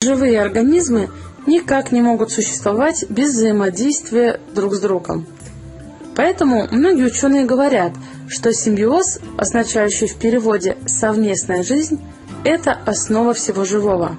[0.00, 1.10] Живые организмы
[1.48, 5.26] никак не могут существовать без взаимодействия друг с другом.
[6.14, 7.94] Поэтому многие ученые говорят,
[8.28, 12.00] что симбиоз, означающий в переводе «совместная жизнь»,
[12.44, 14.16] это основа всего живого.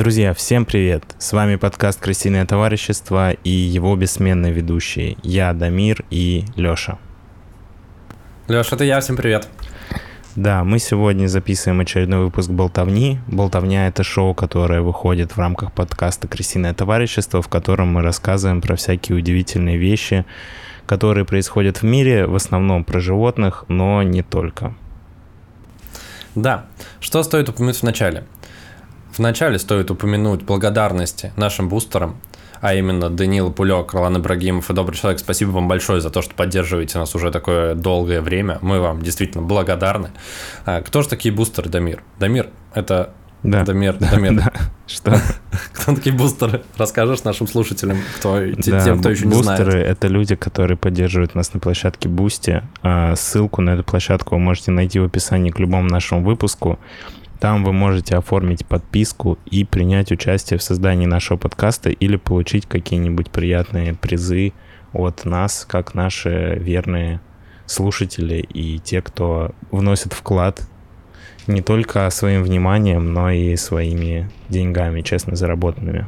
[0.00, 1.04] Друзья, всем привет!
[1.18, 5.18] С вами подкаст «Крысиное товарищество» и его бессменные ведущие.
[5.22, 6.96] Я, Дамир и Лёша.
[8.48, 9.46] Лёша, это я, всем привет.
[10.36, 13.18] Да, мы сегодня записываем очередной выпуск «Болтовни».
[13.26, 18.76] «Болтовня»— это шоу, которое выходит в рамках подкаста «Крысиное товарищество», в котором мы рассказываем про
[18.76, 20.24] всякие удивительные вещи,
[20.86, 24.72] которые происходят в мире, в основном про животных, но не только.
[26.34, 26.64] Да,
[27.00, 28.24] что стоит упомянуть в начале–
[29.16, 32.16] Вначале стоит упомянуть благодарности нашим бустерам,
[32.60, 35.20] а именно Данил Пулек, Ролан Ибрагимов и Добрый человек.
[35.20, 38.58] Спасибо вам большое за то, что поддерживаете нас уже такое долгое время.
[38.62, 40.10] Мы вам действительно благодарны.
[40.66, 42.02] А, кто же такие бустеры, Дамир?
[42.18, 43.64] Дамир– это да.
[43.64, 44.34] Дамир, да, Дамир.
[44.34, 44.52] Да.
[44.86, 45.18] Что?
[45.72, 46.62] Кто такие бустеры?
[46.76, 49.60] Расскажешь нашим слушателям, кто, да, тем, кто еще не знает.
[49.60, 52.62] Бустеры— это люди, которые поддерживают нас на площадке Boosty.
[52.82, 56.78] А, ссылку на эту площадку вы можете найти в описании к любому нашему выпуску.
[57.40, 63.30] Там вы можете оформить подписку и принять участие в создании нашего подкаста или получить какие-нибудь
[63.30, 64.52] приятные призы
[64.92, 67.20] от нас, как наши верные
[67.64, 70.68] слушатели и те, кто вносит вклад
[71.46, 76.06] не только своим вниманием, но и своими деньгами, честно заработанными.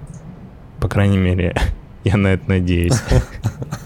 [0.81, 1.55] По крайней мере,
[2.05, 2.95] я на это надеюсь.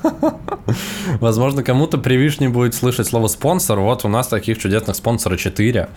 [1.21, 3.81] Возможно, кому-то привычнее будет слышать слово спонсор.
[3.81, 5.89] Вот у нас таких чудесных спонсоров 4.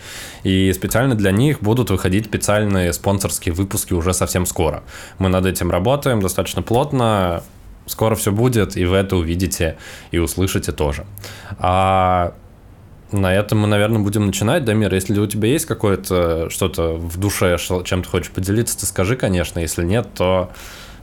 [0.43, 4.83] И специально для них будут выходить специальные спонсорские выпуски уже совсем скоро.
[5.17, 7.43] Мы над этим работаем достаточно плотно.
[7.85, 9.77] Скоро все будет, и вы это увидите
[10.11, 11.05] и услышите тоже.
[11.57, 12.35] А
[13.11, 14.63] на этом мы, наверное, будем начинать.
[14.63, 19.15] Дамир, если у тебя есть какое-то что-то в душе, чем ты хочешь поделиться, ты скажи,
[19.15, 19.59] конечно.
[19.59, 20.51] Если нет, то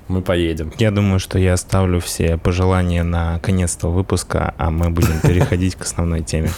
[0.09, 0.73] мы поедем.
[0.79, 5.75] Я думаю, что я оставлю все пожелания на конец этого выпуска, а мы будем переходить
[5.75, 6.51] к основной теме.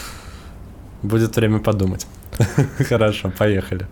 [1.02, 2.06] Будет время подумать.
[2.88, 3.86] Хорошо, поехали.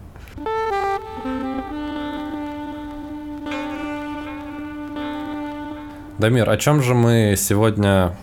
[6.19, 8.17] Дамир, о чем же мы сегодня...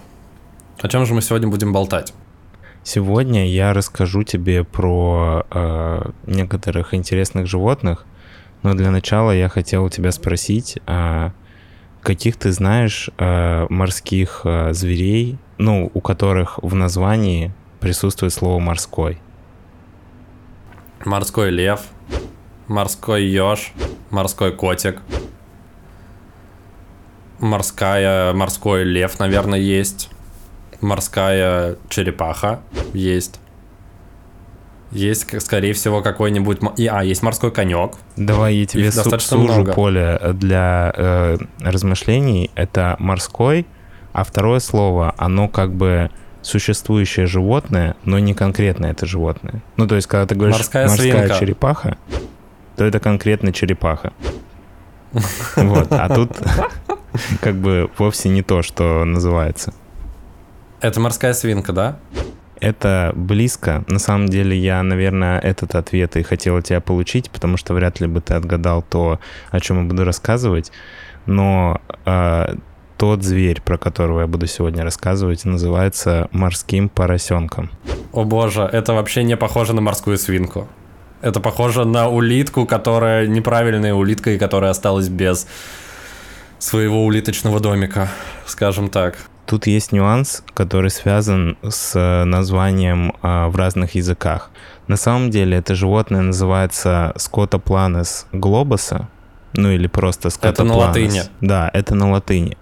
[0.81, 2.13] О чем же мы сегодня будем болтать?
[2.83, 8.05] Сегодня я расскажу тебе про э, некоторых интересных животных,
[8.63, 11.34] но для начала я хотел у тебя спросить, а
[12.01, 19.19] каких ты знаешь а, морских а, зверей, ну, у которых в названии присутствует слово морской?
[21.06, 21.81] Морской лев,
[22.68, 23.74] морской еж,
[24.09, 25.01] морской котик,
[27.40, 30.09] морская, морской лев, наверное, есть,
[30.80, 32.62] морская черепаха
[32.94, 33.40] есть.
[34.93, 36.59] Есть, скорее всего, какой-нибудь...
[36.77, 37.93] И, а, есть морской конек.
[38.15, 39.73] Давай я тебе су- сужу много.
[39.73, 42.51] поле для э, размышлений.
[42.55, 43.65] Это морской,
[44.13, 46.11] а второе слово, оно как бы
[46.41, 49.63] существующее животное, но не конкретно это животное.
[49.77, 51.97] Ну, то есть, когда ты говоришь морская, морская черепаха,
[52.75, 54.13] то это конкретно черепаха.
[55.55, 56.31] Вот, а тут
[57.41, 59.73] как бы вовсе не то, что называется.
[60.81, 61.99] Это морская свинка, да?
[62.63, 63.84] Это близко.
[63.88, 68.07] На самом деле я, наверное, этот ответ и хотел тебя получить, потому что вряд ли
[68.07, 69.19] бы ты отгадал то,
[69.51, 70.72] о чем я буду рассказывать.
[71.25, 72.56] Но э,
[72.97, 77.69] тот зверь, про которого я буду сегодня рассказывать, называется морским поросенком.
[78.13, 80.69] О боже, это вообще не похоже на морскую свинку.
[81.22, 85.47] Это похоже на улитку, которая неправильная улитка и которая осталась без
[86.59, 88.09] своего улиточного домика,
[88.45, 89.18] скажем так.
[89.45, 94.51] Тут есть нюанс, который связан с названием а, в разных языках.
[94.87, 99.07] На самом деле это животное называется Scotoplanes globosa,
[99.53, 100.49] ну или просто Scotoplanes.
[100.49, 101.21] Это на латыни.
[101.41, 102.57] Да, это на латыни.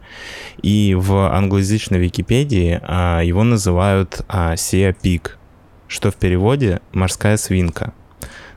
[0.62, 5.32] И в англоязычной Википедии а, его называют а, Sea Pig,
[5.88, 7.94] что в переводе «морская свинка».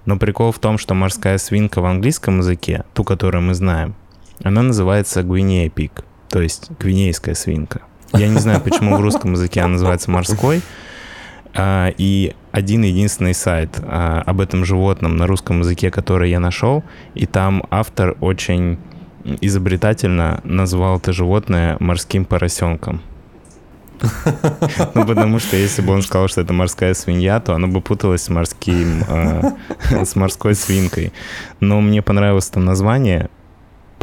[0.04, 3.94] Но прикол в том, что морская свинка в английском языке, ту, которую мы знаем,
[4.42, 7.82] она называется Guinea Pig, то есть гвинейская свинка.
[8.14, 10.62] Я не знаю, почему в русском языке она называется морской.
[11.56, 16.82] А, и один единственный сайт а, об этом животном на русском языке, который я нашел,
[17.14, 18.78] и там автор очень
[19.40, 23.00] изобретательно назвал это животное морским поросенком.
[24.94, 28.22] Ну, потому что если бы он сказал, что это морская свинья, то оно бы путалось
[28.22, 31.12] с морским, э, с морской свинкой.
[31.60, 33.30] Но мне понравилось там название,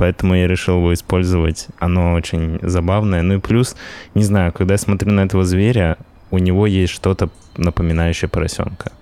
[0.01, 1.67] поэтому я решил его использовать.
[1.77, 3.21] Оно очень забавное.
[3.21, 3.75] Ну и плюс,
[4.15, 5.95] не знаю, когда я смотрю на этого зверя,
[6.31, 8.93] у него есть что-то напоминающее поросенка.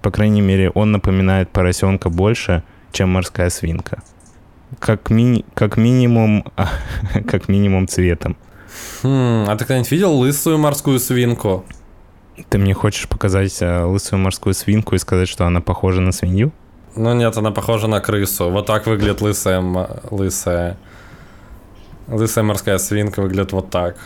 [0.00, 4.02] По крайней мере, он напоминает поросенка больше, чем морская свинка.
[4.78, 6.44] Как, ми как минимум,
[7.28, 8.34] как минимум цветом.
[9.02, 11.66] Хм, а ты когда-нибудь видел лысую морскую свинку?
[12.48, 16.50] Ты мне хочешь показать э, лысую морскую свинку и сказать, что она похожа на свинью?
[16.96, 18.50] Ну нет, она похожа на крысу.
[18.50, 19.62] Вот так выглядит лысая,
[20.10, 20.76] лысая,
[22.08, 23.96] лысая морская свинка выглядит вот так.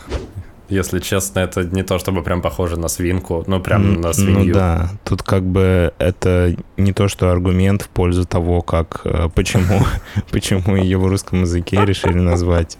[0.70, 4.46] Если честно, это не то, чтобы прям похоже на свинку, но прям на свинью.
[4.46, 9.28] Ну да, тут как бы это не то, что аргумент в пользу того, как э,
[9.34, 9.82] почему,
[10.30, 12.78] почему ее в русском языке решили назвать.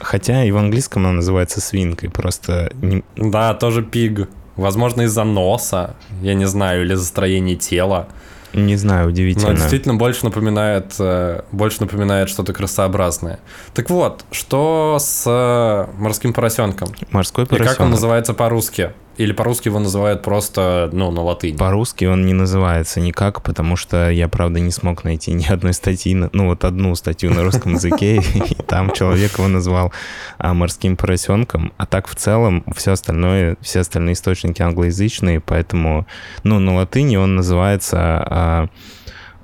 [0.00, 2.70] Хотя и в английском она называется свинкой, просто...
[3.16, 4.28] Да, тоже пиг.
[4.56, 8.08] Возможно, из-за носа, я не знаю, или из-за строения тела.
[8.52, 9.50] Не знаю, удивительно.
[9.50, 13.40] Но действительно больше напоминает, э, больше напоминает что-то красообразное.
[13.74, 16.88] Так вот, что с морским поросенком?
[17.10, 17.72] Морской поросенок.
[17.72, 18.92] И как он называется по-русски?
[19.18, 21.56] Или по-русски его называют просто, ну, на латыни?
[21.56, 26.14] По-русски он не называется никак, потому что я, правда, не смог найти ни одной статьи,
[26.14, 29.92] ну, вот одну статью на русском языке, и там человек его назвал
[30.38, 36.06] а, морским поросенком, а так в целом все остальное, все остальные источники англоязычные, поэтому,
[36.44, 38.68] ну, на латыни он называется а,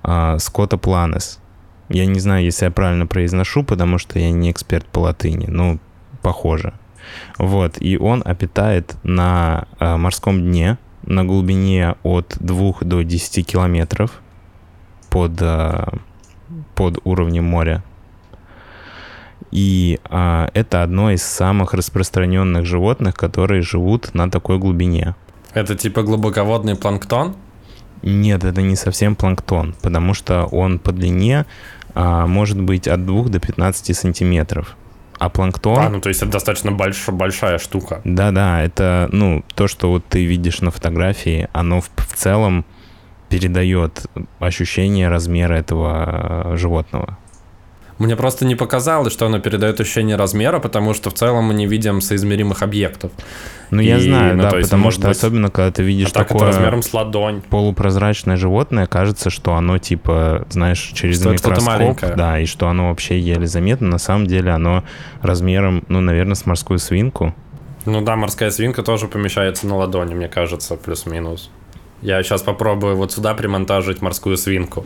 [0.04, 1.40] а, скотопланес.
[1.88, 5.78] Я не знаю, если я правильно произношу, потому что я не эксперт по латыни, но
[6.22, 6.74] похоже.
[7.38, 14.22] Вот, и он обитает на э, морском дне на глубине от 2 до 10 километров
[15.10, 15.86] под, э,
[16.74, 17.82] под уровнем моря.
[19.50, 25.14] И э, это одно из самых распространенных животных, которые живут на такой глубине.
[25.52, 27.36] Это типа глубоководный планктон?
[28.02, 31.46] Нет, это не совсем планктон, потому что он по длине
[31.94, 34.76] а, может быть от 2 до 15 сантиметров.
[35.24, 35.78] А планктон...
[35.78, 38.02] А, ну то есть это достаточно больш, большая штука.
[38.04, 42.66] Да-да, это, ну, то, что вот ты видишь на фотографии, оно в, в целом
[43.30, 44.04] передает
[44.38, 47.16] ощущение размера этого э, животного.
[47.98, 51.66] Мне просто не показалось, что оно передает ощущение размера, потому что в целом мы не
[51.66, 53.12] видим соизмеримых объектов.
[53.70, 55.16] Ну, я знаю, ну, да, есть, потому что быть...
[55.16, 57.42] особенно, когда ты видишь а такое размером с ладонь.
[57.42, 63.18] полупрозрачное животное, кажется, что оно, типа, знаешь, через что микроскоп, да, и что оно вообще
[63.18, 63.88] еле заметно.
[63.88, 64.82] На самом деле оно
[65.22, 67.34] размером, ну, наверное, с морскую свинку.
[67.86, 71.50] Ну да, морская свинка тоже помещается на ладони, мне кажется, плюс-минус.
[72.02, 74.84] Я сейчас попробую вот сюда примонтажить морскую свинку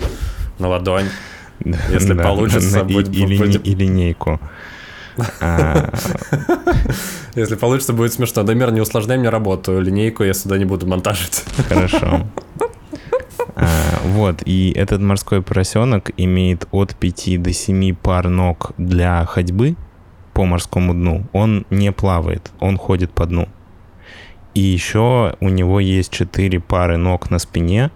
[0.58, 1.06] на ладонь.
[1.64, 3.66] Если да, получится, и, будет...
[3.66, 4.40] и линейку.
[5.40, 5.90] А.
[7.34, 8.42] Если получится, будет смешно.
[8.42, 9.80] Дамир, не усложняй мне работу.
[9.80, 11.44] Линейку я сюда не буду монтажить.
[11.68, 12.26] Хорошо.
[13.60, 19.74] А, вот, и этот морской поросенок имеет от 5 до 7 пар ног для ходьбы
[20.32, 21.26] по морскому дну.
[21.32, 23.48] Он не плавает, он ходит по дну.
[24.54, 27.90] И еще у него есть 4 пары ног на спине.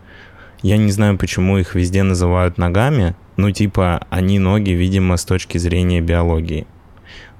[0.62, 5.58] Я не знаю, почему их везде называют ногами, ну, типа, они ноги, видимо, с точки
[5.58, 6.66] зрения биологии.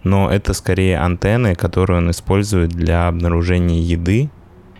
[0.05, 4.31] Но это скорее антенны, которые он использует для обнаружения еды.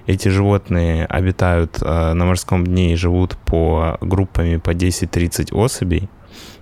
[0.07, 6.09] Эти животные обитают э, на морском дне и живут по группами по 10-30 особей.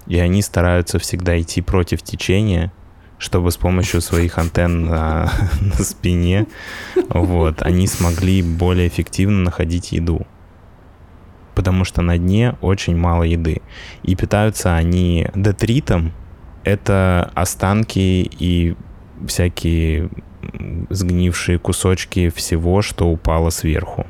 [0.07, 2.71] И они стараются всегда идти против течения,
[3.17, 6.47] чтобы с помощью своих антенн на, на спине
[7.09, 10.27] вот, они смогли более эффективно находить еду
[11.55, 13.63] потому что на дне очень мало еды.
[14.03, 16.13] И питаются они детритом,
[16.65, 18.77] это останки и
[19.27, 20.11] всякие
[20.89, 24.07] сгнившие кусочки всего, что упало сверху.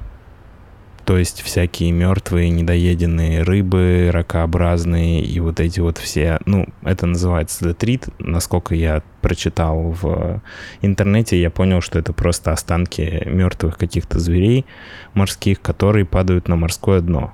[1.11, 7.64] То есть всякие мертвые, недоеденные рыбы, ракообразные и вот эти вот все, ну, это называется
[7.64, 8.07] детрит.
[8.21, 10.40] Насколько я прочитал в
[10.83, 14.67] интернете, я понял, что это просто останки мертвых каких-то зверей
[15.12, 17.33] морских, которые падают на морское дно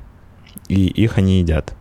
[0.69, 1.75] и их они едят.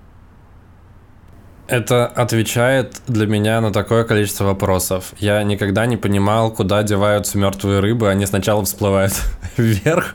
[1.67, 5.13] Это отвечает для меня на такое количество вопросов.
[5.17, 8.09] Я никогда не понимал, куда деваются мертвые рыбы.
[8.09, 9.13] Они сначала всплывают
[9.57, 10.13] вверх,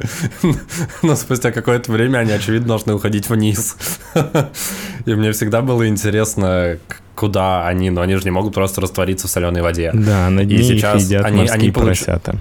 [1.02, 3.76] но спустя какое-то время они, очевидно, должны уходить вниз.
[5.06, 6.78] И мне всегда было интересно,
[7.14, 9.90] куда они, но они же не могут просто раствориться в соленой воде.
[9.92, 12.04] Да, на дне И сейчас едят они, они получ...
[12.04, 12.37] поросята.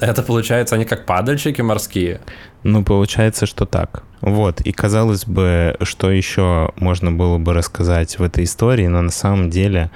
[0.00, 2.20] Это получается, они как падальщики морские?
[2.62, 4.04] Ну, получается, что так.
[4.20, 9.10] Вот, и казалось бы, что еще можно было бы рассказать в этой истории, но на
[9.10, 9.90] самом деле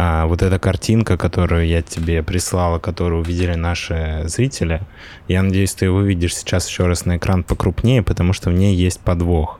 [0.00, 4.82] а, вот эта картинка, которую я тебе прислала, которую увидели наши зрители,
[5.26, 9.00] я надеюсь, ты увидишь сейчас еще раз на экран покрупнее, потому что в ней есть
[9.00, 9.58] подвох.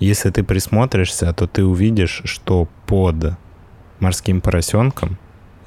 [0.00, 3.36] Если ты присмотришься, то ты увидишь, что под
[4.00, 5.18] морским поросенкам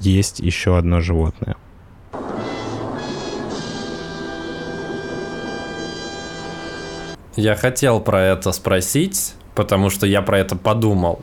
[0.01, 1.55] есть еще одно животное.
[7.37, 11.21] Я хотел про это спросить, потому что я про это подумал,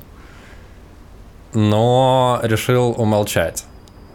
[1.54, 3.64] но решил умолчать.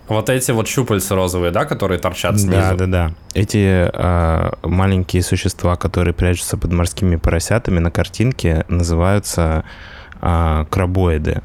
[0.10, 2.52] Вот эти вот щупальца розовые, да, которые торчат снизу?
[2.52, 3.12] Да, да, да.
[3.36, 9.64] Эти э, маленькие существа, которые прячутся под морскими поросятами на картинке, называются
[10.20, 11.44] э, крабоиды.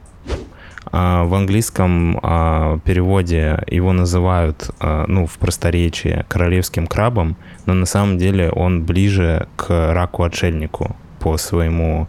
[0.92, 7.36] Э, в английском э, переводе его называют, э, ну, в просторечии, королевским крабом,
[7.66, 12.08] но на самом деле он ближе к раку-отшельнику по своему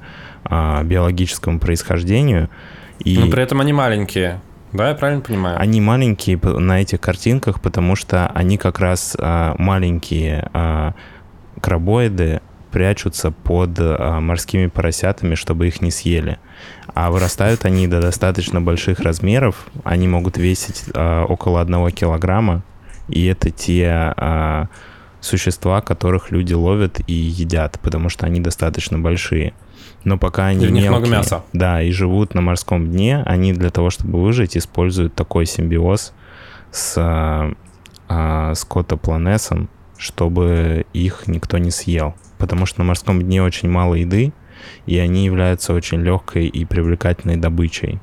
[0.49, 2.49] э, биологическому происхождению.
[2.99, 3.17] И...
[3.17, 4.41] Но при этом они маленькие.
[4.71, 5.59] Да, я правильно понимаю?
[5.59, 10.93] Они маленькие на этих картинках, потому что они как раз а, маленькие а,
[11.61, 16.39] крабоиды прячутся под а, морскими поросятами, чтобы их не съели.
[16.93, 19.65] А вырастают они до достаточно больших размеров.
[19.85, 22.63] Они могут весить а, около одного килограмма.
[23.07, 24.67] И это те а,
[25.21, 29.53] существа, которых люди ловят и едят, потому что они достаточно большие
[30.05, 31.43] но пока они и в них мелкие, много мяса.
[31.51, 36.13] Да, и живут на морском дне, они для того, чтобы выжить, используют такой симбиоз
[36.71, 36.95] с
[38.07, 42.15] а, скотопланесом, чтобы их никто не съел.
[42.37, 44.31] Потому что на морском дне очень мало еды,
[44.85, 47.99] и они являются очень легкой и привлекательной добычей.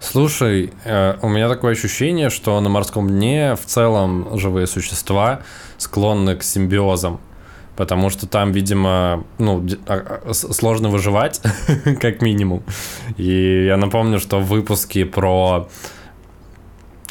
[0.00, 5.40] Слушай, э, у меня такое ощущение, что на морском дне в целом живые существа
[5.78, 7.20] склонны к симбиозам
[7.76, 11.40] потому что там, видимо, ну, а, а, сложно выживать,
[12.00, 12.62] как минимум.
[13.16, 15.68] И я напомню, что в выпуске про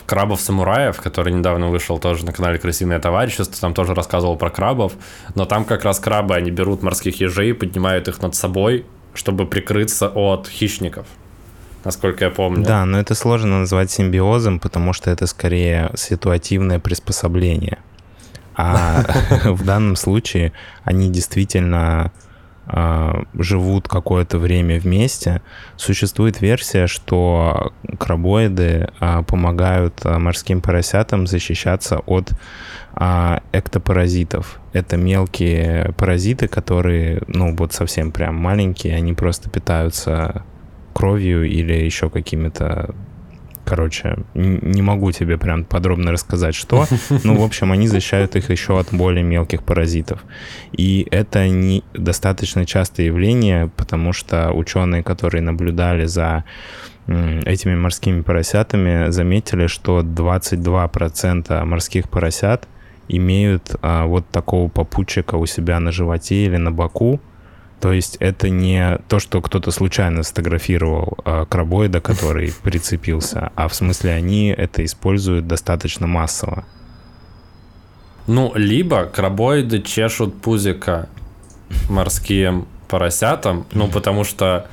[0.05, 4.93] крабов-самураев, который недавно вышел тоже на канале «Крысиное товарищество», там тоже рассказывал про крабов,
[5.33, 10.09] но там как раз крабы, они берут морских ежей, поднимают их над собой, чтобы прикрыться
[10.09, 11.07] от хищников
[11.85, 12.65] насколько я помню.
[12.65, 17.77] Да, но это сложно назвать симбиозом, потому что это скорее ситуативное приспособление.
[18.55, 19.03] А
[19.45, 22.11] в данном случае они действительно
[22.67, 25.41] а, живут какое-то время вместе.
[25.75, 32.31] Существует версия, что крабоиды а, помогают а, морским поросятам защищаться от
[33.51, 34.61] эктопаразитов.
[34.71, 40.43] Это мелкие паразиты, которые, ну, вот совсем прям маленькие, они просто питаются
[40.93, 42.95] кровью или еще какими-то
[43.65, 46.85] Короче, не могу тебе прям подробно рассказать, что.
[47.23, 50.23] Ну, в общем, они защищают их еще от более мелких паразитов.
[50.71, 56.43] И это не достаточно частое явление, потому что ученые, которые наблюдали за
[57.07, 62.67] этими морскими поросятами, заметили, что 22% морских поросят
[63.07, 67.19] имеют а, вот такого попутчика у себя на животе или на боку,
[67.79, 73.75] то есть это не то, что кто-то случайно сфотографировал э, крабоида, который прицепился, а в
[73.75, 76.65] смысле они это используют достаточно массово.
[78.27, 81.09] Ну, либо крабоиды чешут пузика
[81.89, 84.67] морским поросятам, ну, потому что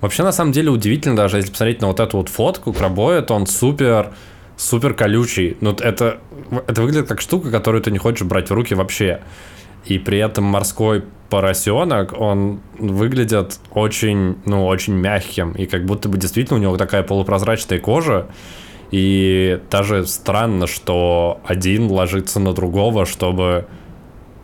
[0.00, 3.46] вообще на самом деле удивительно даже, если посмотреть на вот эту вот фотку, крабоид, он
[3.46, 4.12] супер
[4.56, 5.56] супер колючий.
[5.60, 6.18] Ну, это,
[6.66, 9.20] это выглядит как штука, которую ты не хочешь брать в руки вообще.
[9.86, 15.52] И при этом морской поросенок, он выглядит очень, ну, очень мягким.
[15.52, 18.28] И как будто бы действительно у него такая полупрозрачная кожа.
[18.90, 23.66] И даже странно, что один ложится на другого, чтобы,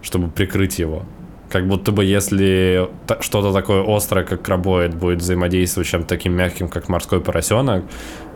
[0.03, 1.05] чтобы прикрыть его.
[1.49, 2.89] Как будто бы если
[3.21, 7.85] что-то такое острое, как крабоид, будет взаимодействовать с чем-то таким мягким, как морской поросенок,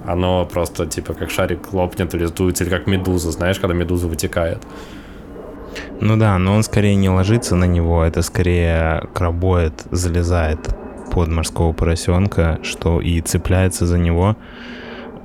[0.04, 4.62] оно просто типа как шарик лопнет или сдуется, или как медуза, знаешь, когда медуза вытекает.
[6.04, 10.58] Ну да, но он скорее не ложится на него, это скорее крабоид залезает
[11.11, 14.37] под морского поросенка, что и цепляется за него,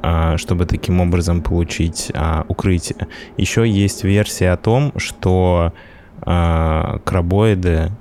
[0.01, 3.09] а, чтобы таким образом получить а, укрытие.
[3.36, 5.74] Еще есть версия о том, что
[6.21, 7.91] а, крабоиды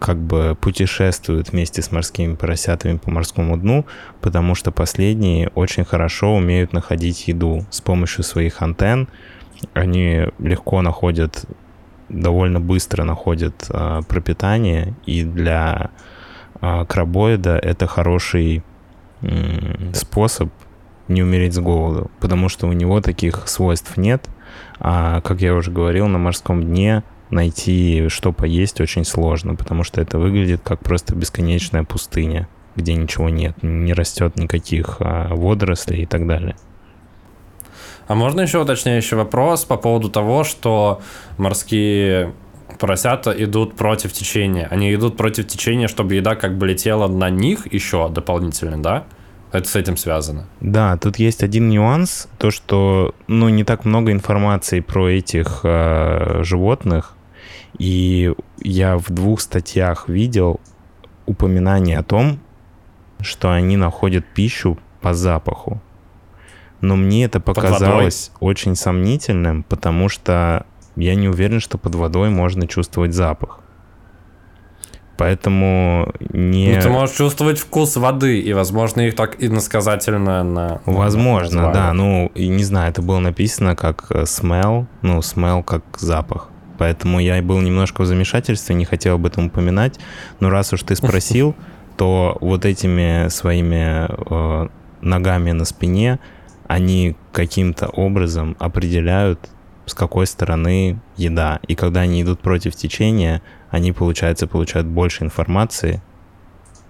[0.00, 3.86] как бы путешествуют вместе с морскими поросятами по морскому дну,
[4.20, 9.08] потому что последние очень хорошо умеют находить еду с помощью своих антенн,
[9.74, 11.44] они легко находят,
[12.08, 15.90] довольно быстро находят а, пропитание, и для
[16.60, 18.62] а, крабоида это хороший
[19.22, 20.50] м, способ
[21.08, 24.28] не умереть с голоду, потому что у него таких свойств нет,
[24.78, 30.00] а, как я уже говорил, на морском дне найти что поесть очень сложно, потому что
[30.00, 36.06] это выглядит как просто бесконечная пустыня, где ничего нет, не растет никаких а, водорослей и
[36.06, 36.56] так далее.
[38.10, 41.00] А можно еще уточняющий вопрос по поводу того, что
[41.38, 42.32] морские
[42.80, 44.66] поросята идут против течения.
[44.68, 49.04] Они идут против течения, чтобы еда как бы летела на них еще дополнительно, да?
[49.52, 50.48] Это с этим связано.
[50.60, 56.42] Да, тут есть один нюанс, то что, ну, не так много информации про этих э,
[56.42, 57.14] животных,
[57.78, 60.58] и я в двух статьях видел
[61.26, 62.40] упоминание о том,
[63.20, 65.80] что они находят пищу по запаху.
[66.80, 72.66] Но мне это показалось очень сомнительным, потому что я не уверен, что под водой можно
[72.66, 73.60] чувствовать запах.
[75.20, 76.74] Поэтому не...
[76.74, 80.80] Ну, ты можешь чувствовать вкус воды, и, возможно, их так иносказательно на...
[80.86, 81.74] Возможно, назвали.
[81.74, 81.92] да.
[81.92, 86.48] Ну, и не знаю, это было написано как э, smell, ну, smell как запах.
[86.78, 90.00] Поэтому я был немножко в замешательстве, не хотел об этом упоминать.
[90.40, 91.54] Но раз уж ты спросил,
[91.98, 94.68] то вот этими своими э,
[95.02, 96.18] ногами на спине
[96.70, 99.50] они каким-то образом определяют,
[99.86, 101.58] с какой стороны еда.
[101.66, 106.00] И когда они идут против течения, они, получается, получают больше информации,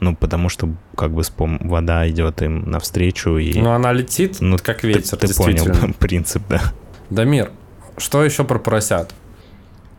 [0.01, 3.59] ну, потому что как бы спом вода идет им навстречу и...
[3.59, 6.61] Ну, она летит, ну, как ветер, ты, ты понял принцип, да.
[7.09, 7.51] Дамир,
[7.97, 9.15] что еще про поросят?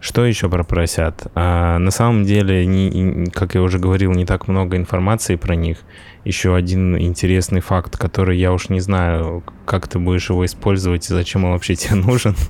[0.01, 1.27] Что еще про поросят?
[1.35, 5.77] А, на самом деле, не, как я уже говорил, не так много информации про них.
[6.25, 11.13] Еще один интересный факт, который я уж не знаю, как ты будешь его использовать и
[11.13, 12.35] зачем он вообще тебе нужен.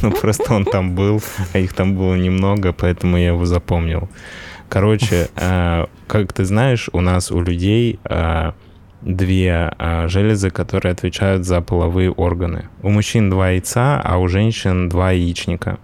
[0.00, 1.20] Ну, просто он там был,
[1.52, 4.08] а их там было немного, поэтому я его запомнил.
[4.68, 8.54] Короче, а, как ты знаешь, у нас у людей а,
[9.02, 12.68] две а, железы, которые отвечают за половые органы.
[12.82, 15.80] У мужчин два яйца, а у женщин два яичника.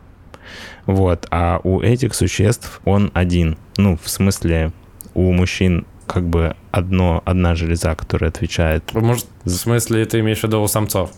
[0.87, 3.57] Вот, а у этих существ он один.
[3.77, 4.73] Ну, в смысле,
[5.15, 8.93] у мужчин как бы одно, одна железа, которая отвечает...
[8.93, 11.11] Может, в смысле, ты имеешь в виду у самцов?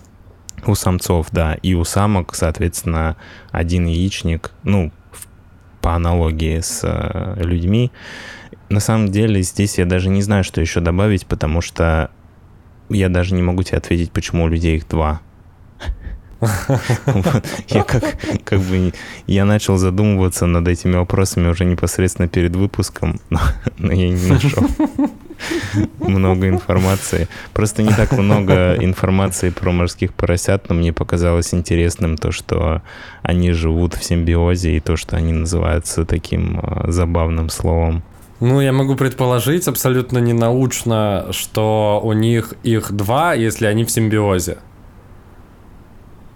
[0.67, 1.55] У самцов, да.
[1.63, 3.17] И у самок, соответственно,
[3.51, 4.93] один яичник, ну,
[5.81, 7.93] по аналогии с э, людьми.
[8.71, 12.11] На самом деле здесь я даже не знаю, что еще добавить, потому что
[12.89, 15.21] я даже не могу тебе ответить, почему у людей их два.
[17.69, 18.05] Я как,
[18.45, 18.93] как бы
[19.27, 23.41] я начал задумываться над этими вопросами уже непосредственно перед выпуском, но,
[23.79, 24.69] но я не нашел
[25.99, 27.29] много информации.
[27.53, 32.83] Просто не так много информации про морских поросят, но мне показалось интересным то, что
[33.23, 38.03] они живут в симбиозе и то, что они называются таким а, забавным словом.
[38.41, 44.59] Ну, я могу предположить абсолютно ненаучно, что у них их два, если они в симбиозе.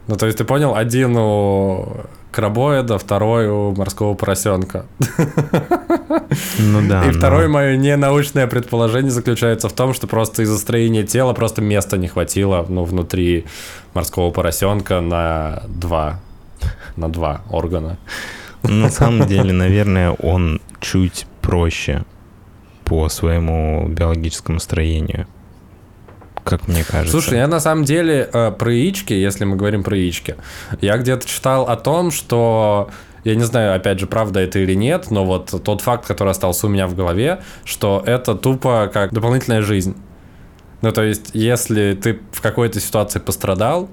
[0.09, 4.87] Ну, то есть ты понял, один у крабоида, второй у морского поросенка.
[6.59, 7.07] Ну да.
[7.07, 7.55] И второе но...
[7.55, 12.65] мое ненаучное предположение заключается в том, что просто из-за строения тела просто места не хватило,
[12.69, 13.45] ну, внутри
[13.95, 16.21] морского поросенка на два,
[16.97, 17.99] на два органа.
[18.63, 22.05] На самом деле, наверное, он чуть проще
[22.85, 25.27] по своему биологическому строению
[26.49, 27.11] как мне кажется.
[27.11, 30.37] Слушай, я на самом деле э, про яички, если мы говорим про яички,
[30.81, 32.91] я где-то читал о том, что
[33.25, 36.67] я не знаю, опять же, правда это или нет, но вот тот факт, который остался
[36.67, 39.97] у меня в голове, что это тупо как дополнительная жизнь.
[40.81, 43.89] Ну, то есть, если ты в какой-то ситуации пострадал,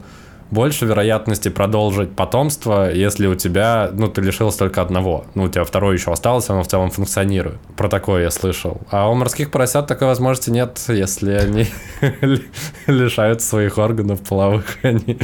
[0.51, 5.25] больше вероятности продолжить потомство, если у тебя, ну, ты лишился только одного.
[5.33, 7.59] Ну, у тебя второй еще остался, оно в целом функционирует.
[7.75, 8.81] Про такое я слышал.
[8.91, 11.67] А у морских поросят такой возможности нет, если они
[12.87, 15.17] лишаются своих органов половых, они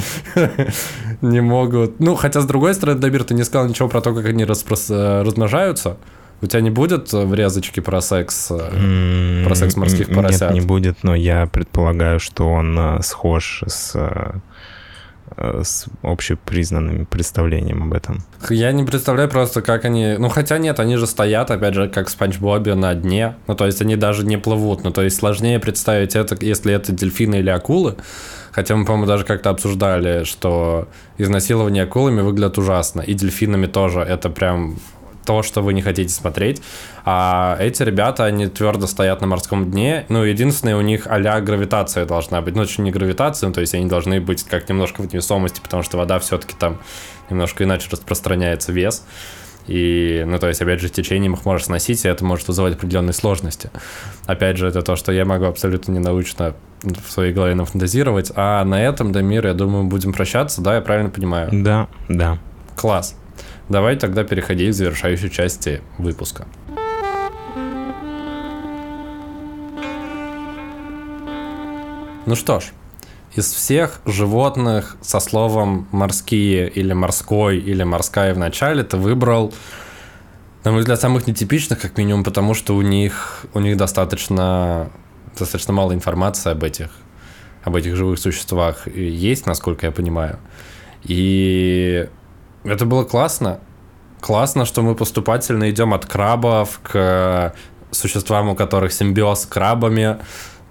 [1.22, 2.00] не могут...
[2.00, 5.98] Ну, хотя, с другой стороны, Дабир, ты не сказал ничего про то, как они размножаются.
[6.44, 10.42] У тебя не будет врезочки про секс, mm, про секс морских поросят?
[10.42, 14.40] Нет, не будет, но я предполагаю, что он э, схож с э, Э,
[15.38, 18.24] с общепризнанным представлением об этом.
[18.50, 20.15] Я не представляю просто, как они...
[20.17, 23.36] Ну, хотя нет, они же стоят, опять же, как Спанч Бобе на дне.
[23.48, 24.84] Ну, то есть они даже не плывут.
[24.84, 27.96] Ну, то есть сложнее представить это, если это дельфины или акулы.
[28.52, 33.02] Хотя мы, по-моему, даже как-то обсуждали, что изнасилование акулами выглядит ужасно.
[33.02, 34.02] И дельфинами тоже.
[34.02, 34.78] Это прям
[35.26, 36.62] то, что вы не хотите смотреть.
[37.06, 40.06] А эти ребята, они твердо стоят на морском дне.
[40.10, 42.56] Ну, единственное, у них а гравитация должна быть.
[42.56, 45.84] Ну, очень не гравитация, ну, то есть они должны быть как немножко в невесомости, потому
[45.84, 46.80] что вода все-таки там
[47.30, 49.06] немножко иначе распространяется вес.
[49.68, 53.14] И, ну, то есть, опять же, течением их можешь сносить, и это может вызывать определенные
[53.14, 53.70] сложности.
[54.26, 58.32] Опять же, это то, что я могу абсолютно ненаучно в своей голове нафантазировать.
[58.36, 61.50] А на этом, Дамир, я думаю, будем прощаться, да, я правильно понимаю?
[61.52, 62.40] Да, да.
[62.76, 63.16] Класс.
[63.72, 66.46] Давай тогда переходи к завершающей части выпуска.
[72.26, 72.66] Ну что ж,
[73.34, 79.54] из всех животных со словом «морские» или «морской» или «морская» в начале ты выбрал,
[80.66, 84.92] на мой взгляд, самых нетипичных, как минимум, потому что у них, у них достаточно
[85.40, 86.90] достаточно мало информации об этих,
[87.64, 90.40] об этих живых существах есть, насколько я понимаю.
[91.04, 92.10] И
[92.63, 93.60] это было классно.
[94.19, 97.54] Классно, что мы поступательно идем от крабов к
[97.89, 100.17] существам, у которых симбиоз с крабами.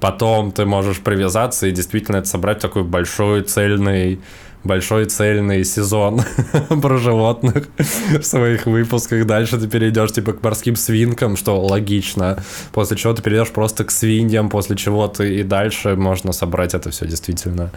[0.00, 4.20] Потом ты можешь привязаться и действительно это собрать такой большой цельный
[4.62, 6.20] большой цельный сезон
[6.82, 9.26] про животных в своих выпусках.
[9.26, 12.42] Дальше ты перейдешь типа к морским свинкам, что логично.
[12.72, 16.90] После чего ты перейдешь просто к свиньям, после чего ты и дальше можно собрать это
[16.90, 17.70] все действительно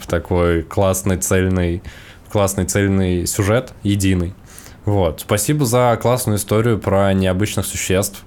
[0.00, 1.82] в такой классный цельный,
[2.30, 4.34] классный цельный сюжет, единый.
[4.84, 5.20] Вот.
[5.20, 8.24] Спасибо за классную историю про необычных существ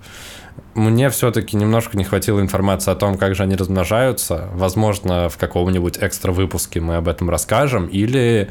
[0.75, 4.49] мне все-таки немножко не хватило информации о том, как же они размножаются.
[4.53, 7.87] Возможно, в каком-нибудь экстра выпуске мы об этом расскажем.
[7.87, 8.49] Или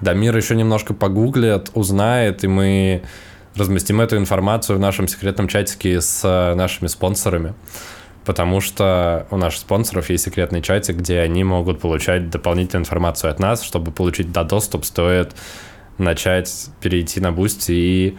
[0.00, 3.02] Дамир еще немножко погуглит, узнает, и мы
[3.54, 6.22] разместим эту информацию в нашем секретном чатике с
[6.56, 7.54] нашими спонсорами.
[8.24, 13.40] Потому что у наших спонсоров есть секретный чатик, где они могут получать дополнительную информацию от
[13.40, 13.62] нас.
[13.62, 15.34] Чтобы получить до доступ, стоит
[15.98, 18.18] начать перейти на Boosty и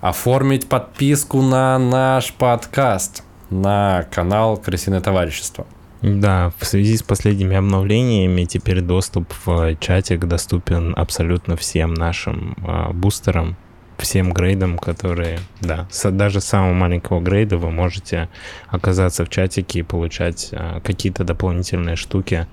[0.00, 5.66] оформить подписку на наш подкаст, на канал Крысиное товарищество.
[6.02, 12.92] Да, в связи с последними обновлениями теперь доступ в чатик доступен абсолютно всем нашим э,
[12.92, 13.56] бустерам,
[13.98, 18.28] всем грейдам, которые, да, даже самого маленького грейда вы можете
[18.68, 22.46] оказаться в чатике и получать э, какие-то дополнительные штуки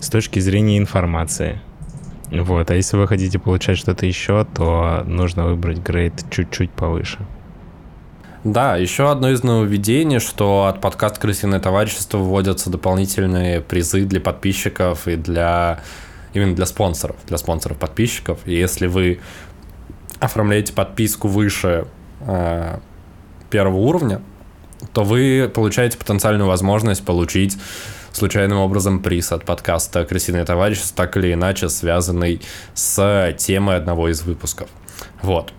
[0.00, 1.60] с точки зрения информации.
[2.30, 7.18] Вот, а если вы хотите получать что-то еще, то нужно выбрать грейд чуть-чуть повыше.
[8.44, 15.06] Да, еще одно из нововведений, что от подкаста «Крысиное товарищество» вводятся дополнительные призы для подписчиков
[15.06, 15.80] и для
[16.32, 18.40] именно для спонсоров, для спонсоров подписчиков.
[18.44, 19.20] И если вы
[20.22, 21.86] оформляете подписку выше
[22.20, 22.78] э,
[23.50, 24.22] первого уровня,
[24.92, 27.58] то вы получаете потенциальную возможность получить
[28.12, 32.40] случайным образом приз от подкаста «Крысиное товарищество», так или иначе связанный
[32.74, 34.68] с темой одного из выпусков.
[35.22, 35.52] Вот.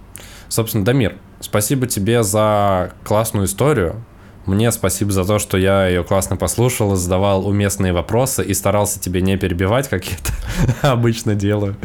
[0.47, 4.05] Собственно, Дамир, спасибо тебе за классную историю.
[4.45, 9.21] Мне спасибо за то, что я ее классно послушал, задавал уместные вопросы и старался тебе
[9.21, 10.33] не перебивать, как я это
[10.91, 11.77] обычно делаю.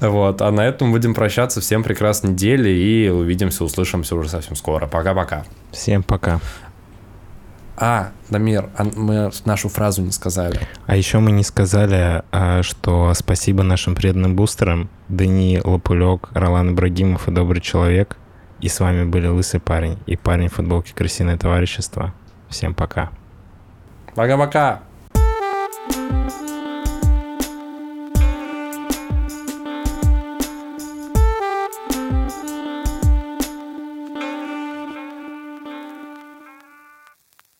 [0.00, 0.40] Вот.
[0.40, 1.60] А на этом будем прощаться.
[1.60, 4.86] Всем прекрасной недели и увидимся, услышимся уже совсем скоро.
[4.86, 5.44] Пока-пока.
[5.72, 6.40] Всем пока.
[7.76, 10.60] А, Дамир, а мы нашу фразу не сказали.
[10.86, 14.88] А еще мы не сказали, а, что спасибо нашим преданным бустерам.
[15.08, 18.16] Дани Лопулек, Ролан Ибрагимов и Добрый Человек.
[18.60, 22.14] И с вами были Лысый парень и парень в футболке Крысиное товарищество.
[22.48, 23.10] Всем пока.
[24.14, 24.82] Пока-пока.